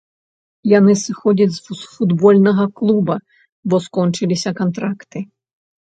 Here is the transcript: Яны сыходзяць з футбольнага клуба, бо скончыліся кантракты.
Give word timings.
Яны 0.77 0.93
сыходзяць 1.01 1.47
з 1.57 1.77
футбольнага 1.97 2.65
клуба, 2.79 3.15
бо 3.73 3.81
скончыліся 3.85 4.49
кантракты. 4.61 5.19